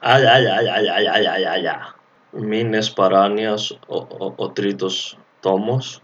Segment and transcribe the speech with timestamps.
[0.00, 1.94] Αλια, αλια, αλια, αλια, αλια, αλια, αλια.
[2.30, 6.02] Μήνες παράνοιας, ο, ο, ο τρίτος τόμος.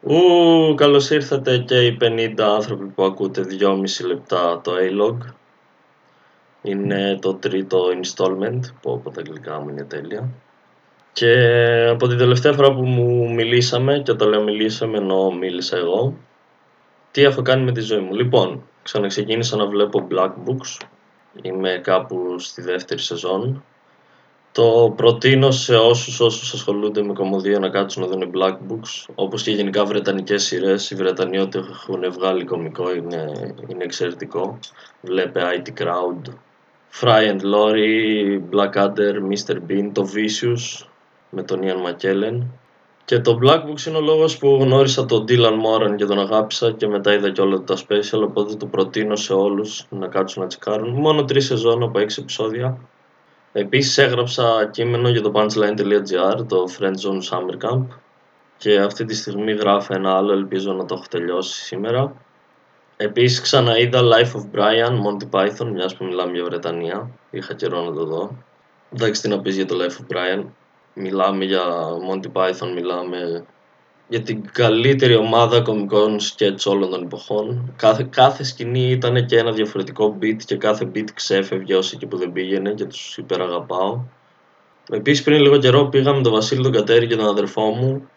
[0.00, 5.16] Ου, καλώς ήρθατε και οι 50 άνθρωποι που ακούτε 2,5 λεπτά το A-Log.
[6.62, 10.28] Είναι το τρίτο installment, που από τα αγγλικά μου είναι τέλεια.
[11.12, 11.32] Και
[11.90, 16.14] από την τελευταία φορά που μου μιλήσαμε, και όταν λέω μιλήσαμε εννοώ μίλησα εγώ,
[17.10, 20.86] τι έχω κάνει με τη ζωή μου; Λοιπόν, ξαναξεκίνησα να βλέπω Black Books,
[21.42, 23.64] είμαι κάπου στη δεύτερη σεζόν.
[24.52, 29.42] Το προτείνω σε όσους, όσους ασχολούνται με κομμωδία να κάτσουν να δουν Black Books, όπως
[29.42, 30.90] και γενικά βρετανικές σειρές.
[30.90, 34.58] Οι Βρετανοί ό,τι έχουν βγάλει κομικό είναι, είναι εξαιρετικό.
[35.00, 36.32] Βλέπε IT Crowd,
[37.00, 39.56] Fry and Laurie, Blackadder, Mr.
[39.68, 40.86] Bean, το Vicious
[41.30, 42.42] με τον Ian McKellen.
[43.04, 46.72] Και το Black Books είναι ο λόγος που γνώρισα τον Dylan Moran και τον αγάπησα
[46.72, 50.48] και μετά είδα και όλα τα special, οπότε το προτείνω σε όλους να κάτσουν να
[50.48, 50.90] τσικάρουν.
[50.90, 52.78] Μόνο τρεις σεζόν από έξι επεισόδια.
[53.52, 57.86] Επίσης έγραψα κείμενο για το punchline.gr, το Friend Zone Summer Camp
[58.56, 62.14] και αυτή τη στιγμή γράφω ένα άλλο, ελπίζω να το έχω τελειώσει σήμερα.
[62.96, 67.10] Επίσης ξαναείδα Life of Brian, Monty Python, μιας που μιλάμε για Βρετανία.
[67.30, 68.36] Είχα καιρό να το δω.
[68.94, 70.44] Εντάξει, τι να πεις για το Life of Brian.
[71.00, 71.62] Μιλάμε για
[72.10, 73.44] Monty Python, μιλάμε
[74.08, 77.72] για την καλύτερη ομάδα κομικών σκέτς όλων των εποχών.
[77.76, 82.16] Κάθε, κάθε σκηνή ήταν και ένα διαφορετικό beat και κάθε beat ξέφευγε όσο και που
[82.16, 84.00] δεν πήγαινε και τους υπεραγαπάω.
[84.90, 88.08] Επίσης πριν λίγο καιρό πήγα με τον Βασίλη τον Κατέρη και τον αδερφό μου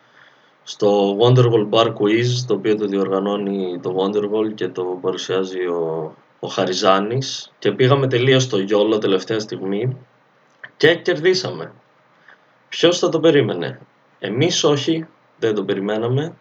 [0.63, 6.47] στο Wonderwall Bar Quiz, το οποίο το διοργανώνει το Wonderwall και το παρουσιάζει ο, ο
[6.47, 9.97] Χαριζάνης και πήγαμε τελείως στο γιόλο τελευταία στιγμή
[10.77, 11.71] και κερδίσαμε.
[12.73, 13.79] Ποιος θα το περίμενε;
[14.19, 15.07] Εμείς όχι,
[15.39, 16.35] δεν το περιμέναμε.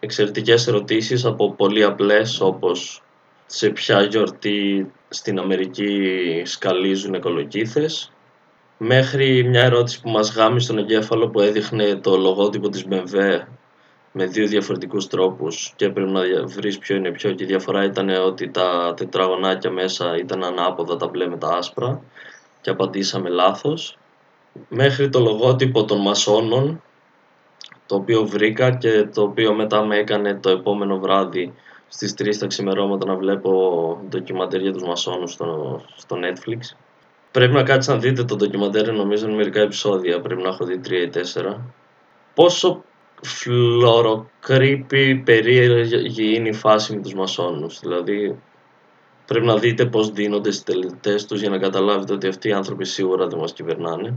[0.00, 3.02] Εξαιρετικές ερωτήσεις από πολύ απλές όπως
[3.46, 8.12] σε ποια γιορτή στην Αμερική σκαλίζουν κολοκύθες
[8.78, 13.40] μέχρι μια ερώτηση που μας γάμει στον εγκέφαλο που έδειχνε το λογότυπο της BMW
[14.12, 18.08] με δύο διαφορετικούς τρόπους και πρέπει να βρεις ποιο είναι ποιο και η διαφορά ήταν
[18.08, 22.02] ότι τα τετραγωνάκια μέσα ήταν ανάποδα τα μπλε με τα άσπρα
[22.60, 23.98] και απαντήσαμε λάθος
[24.68, 26.82] μέχρι το λογότυπο των μασόνων
[27.86, 31.52] το οποίο βρήκα και το οποίο μετά με έκανε το επόμενο βράδυ
[31.88, 36.58] στις 3 τα ξημερώματα να βλέπω ντοκιμαντέρ για τους μασόνους στο, στο Netflix.
[37.30, 40.80] Πρέπει να κάτσεις να δείτε το ντοκιμαντέρ, νομίζω είναι μερικά επεισόδια, πρέπει να έχω δει
[40.84, 41.20] 3 ή 4.
[42.34, 42.84] Πόσο
[43.22, 48.38] φλωροκρύπη περίεργη είναι η φάση με τους μασόνους, δηλαδή
[49.26, 52.84] πρέπει να δείτε πώς δίνονται στις τελετές τους για να καταλάβετε ότι αυτοί οι άνθρωποι
[52.84, 54.14] σίγουρα δεν μας κυβερνάνε.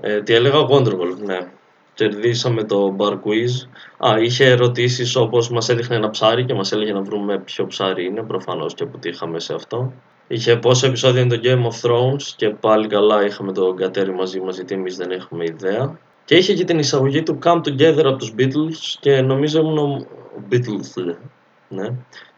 [0.00, 1.48] Ε, τι έλεγα, Wonderwall, ναι
[1.94, 3.68] κερδίσαμε το bar quiz.
[4.08, 8.04] Α, είχε ερωτήσεις όπως μας έδειχνε ένα ψάρι και μας έλεγε να βρούμε ποιο ψάρι
[8.04, 9.92] είναι, προφανώς και αποτύχαμε σε αυτό.
[10.28, 14.40] Είχε πόσα επεισόδια είναι το Game of Thrones και πάλι καλά είχαμε τον Κατέρι μαζί
[14.40, 15.98] μας γιατί εμείς δεν έχουμε ιδέα.
[16.24, 20.06] Και είχε και την εισαγωγή του Come Together από τους Beatles και νομίζω ήμουν ο...
[20.50, 21.14] Beatles,
[21.68, 21.88] ναι.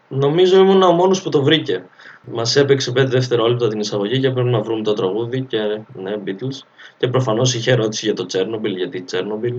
[0.07, 1.83] Νομίζω ήμουν ο μόνος που το βρήκε.
[2.31, 5.57] Μας έπαιξε 5 δευτερόλεπτα την εισαγωγή και πρέπει να βρούμε το τραγούδι και
[5.93, 6.65] ναι, Beatles.
[6.97, 9.55] Και προφανώς είχε ερώτηση για το Τσέρνομπιλ, γιατί Τσέρνομπιλ.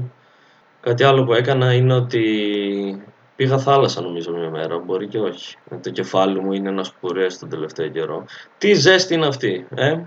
[0.80, 3.02] Κάτι άλλο που έκανα είναι ότι
[3.36, 5.56] πήγα θάλασσα νομίζω μια μέρα, μπορεί και όχι.
[5.82, 8.24] Το κεφάλι μου είναι ένας σπουρέ τον τελευταίο καιρό.
[8.58, 10.00] Τι ζέστη είναι αυτή, ε!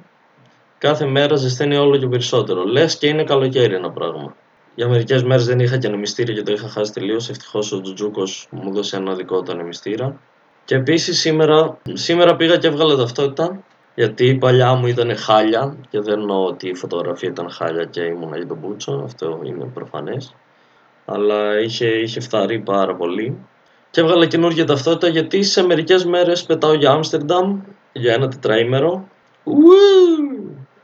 [0.78, 2.64] Κάθε μέρα ζεσταίνει όλο και περισσότερο.
[2.64, 4.36] Λες και είναι καλοκαίρι ένα πράγμα.
[4.76, 7.30] Για μερικές μέρες δεν είχα και ανεμιστήρα και το είχα χάσει τελείως.
[7.30, 10.20] Ευτυχώς ο Τζουτζούκος μου δώσε ένα δικό του ανεμιστήρα.
[10.66, 13.64] Και επίσης σήμερα, σήμερα πήγα και έβγαλα ταυτότητα
[13.96, 18.02] γιατί η παλιά μου ήταν χάλια και δεν εννοώ ότι η φωτογραφία ήταν χάλια και
[18.02, 20.36] ήμουν για τον Μπούτσο, αυτό είναι προφανές.
[21.06, 23.38] Αλλά είχε, είχε φθαρεί πάρα πολύ.
[23.90, 29.08] Και έβγαλα καινούργια ταυτότητα γιατί σε μερικές μέρες πετάω για Άμστερνταμ για ένα τετραήμερο.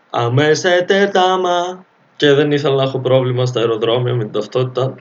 [0.09, 0.85] Αμέσαι
[2.15, 4.95] Και δεν ήθελα να έχω πρόβλημα στα αεροδρόμια με την ταυτότητα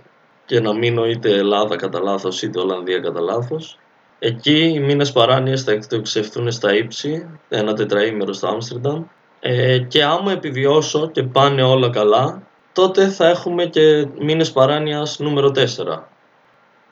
[0.44, 3.78] και να μείνω είτε Ελλάδα κατά λάθος είτε Ολλανδία κατά λάθος.
[4.18, 9.04] Εκεί οι μήνες παράνοιες θα εκτοξευτούν στα ύψη, ένα τετραήμερο στο Άμστερνταμ
[9.40, 12.42] ε, και άμα επιβιώσω και πάνε όλα καλά,
[12.72, 15.64] τότε θα έχουμε και μήνες παράνοιας νούμερο 4.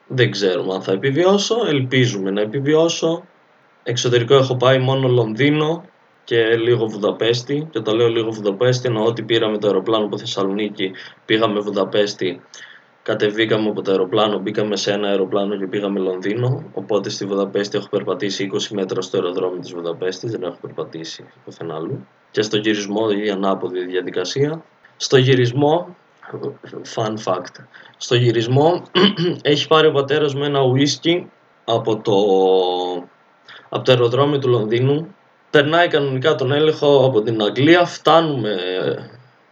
[0.07, 3.25] Δεν ξέρουμε αν θα επιβιώσω, ελπίζουμε να επιβιώσω.
[3.83, 5.85] Εξωτερικό έχω πάει μόνο Λονδίνο
[6.23, 10.91] και λίγο Βουδαπέστη και το λέω λίγο Βουδαπέστη εννοώ ότι πήραμε το αεροπλάνο από Θεσσαλονίκη,
[11.25, 12.41] πήγαμε Βουδαπέστη
[13.05, 16.63] Κατεβήκαμε από το αεροπλάνο, μπήκαμε σε ένα αεροπλάνο και πήγαμε Λονδίνο.
[16.73, 21.75] Οπότε στη Βουδαπέστη έχω περπατήσει 20 μέτρα στο αεροδρόμιο της Βουδαπέστης, δεν έχω περπατήσει πουθενά
[21.75, 22.07] αλλού.
[22.31, 24.63] Και στο γυρισμό η ανάποδη διαδικασία.
[24.97, 25.95] Στο γυρισμό,
[26.95, 27.63] fun fact,
[27.97, 28.81] στο γυρισμό
[29.41, 31.31] έχει πάρει ο πατέρας μου ένα ουίσκι
[31.65, 32.13] από το,
[33.69, 35.15] από το αεροδρόμιο του Λονδίνου
[35.49, 38.55] περνάει κανονικά τον έλεγχο από την Αγγλία, φτάνουμε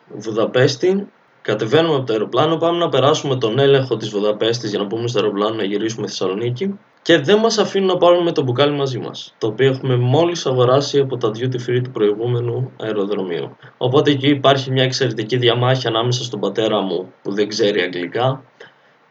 [0.08, 1.08] Βουδαπέστη,
[1.44, 5.20] κατεβαίνουμε από το αεροπλάνο, πάμε να περάσουμε τον έλεγχο της Βουδαπέστης για να πούμε στο
[5.20, 9.48] αεροπλάνο να γυρίσουμε Θεσσαλονίκη και δεν μας αφήνουν να πάρουμε το μπουκάλι μαζί μας, το
[9.48, 13.58] οποίο έχουμε μόλις αγοράσει από τα duty free του προηγούμενου αεροδρομίου.
[13.78, 18.44] Οπότε εκεί υπάρχει μια εξαιρετική διαμάχη ανάμεσα στον πατέρα μου που δεν ξέρει αγγλικά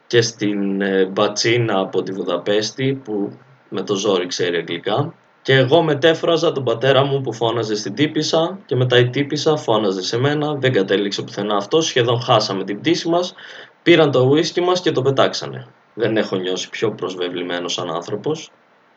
[0.07, 3.33] και στην ε, Μπατσίνα από τη Βουδαπέστη που
[3.69, 8.59] με το ζόρι ξέρει αγγλικά και εγώ μετέφραζα τον πατέρα μου που φώναζε στην τύπησα
[8.67, 13.09] και μετά η τύπησα φώναζε σε μένα, δεν κατέληξε πουθενά αυτό, σχεδόν χάσαμε την πτήση
[13.09, 13.35] μας,
[13.83, 15.67] πήραν το ουίσκι μας και το πετάξανε.
[15.95, 18.51] Δεν έχω νιώσει πιο προσβεβλημένος σαν άνθρωπος.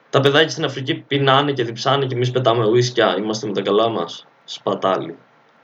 [0.10, 3.90] Τα παιδάκια στην Αφρική πεινάνε και διψάνε και εμείς πετάμε ουίσκια, είμαστε με τα καλά
[3.90, 4.26] μας.
[4.44, 5.16] Σπατάλι.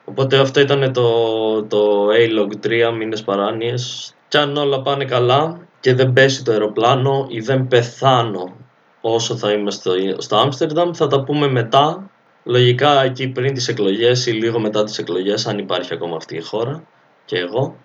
[0.05, 4.13] Οπότε αυτό ήταν το, το A-Log 3 μήνες παράνοιες.
[4.27, 8.55] Κι αν όλα πάνε καλά και δεν πέσει το αεροπλάνο ή δεν πεθάνω
[9.01, 9.71] όσο θα είμαι
[10.17, 10.91] στο, Άμστερνταμ.
[10.93, 12.09] Θα τα πούμε μετά.
[12.43, 16.41] Λογικά εκεί πριν τις εκλογές ή λίγο μετά τις εκλογές, αν υπάρχει ακόμα αυτή η
[16.41, 16.83] χώρα
[17.25, 17.75] και εγώ.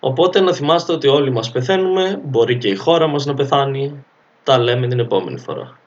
[0.00, 4.04] Οπότε να θυμάστε ότι όλοι μας πεθαίνουμε, μπορεί και η χώρα μας να πεθάνει.
[4.42, 5.83] Τα λέμε την επόμενη φορά.